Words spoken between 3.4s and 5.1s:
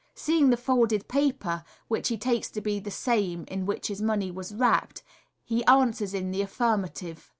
in which his money was wrapped,